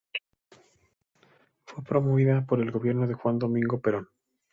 [1.63, 4.09] Fue promovida por el gobierno de Juan Domingo Perón.